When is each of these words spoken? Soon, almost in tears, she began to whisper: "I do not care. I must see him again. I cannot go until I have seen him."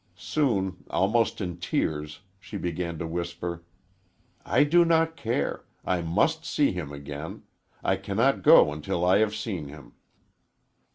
Soon, 0.15 0.83
almost 0.89 1.41
in 1.41 1.57
tears, 1.57 2.21
she 2.39 2.57
began 2.57 2.97
to 2.97 3.05
whisper: 3.05 3.63
"I 4.43 4.63
do 4.63 4.83
not 4.83 5.15
care. 5.15 5.63
I 5.85 6.01
must 6.01 6.43
see 6.43 6.71
him 6.71 6.91
again. 6.91 7.43
I 7.83 7.97
cannot 7.97 8.41
go 8.41 8.73
until 8.73 9.05
I 9.05 9.19
have 9.19 9.35
seen 9.35 9.67
him." 9.67 9.93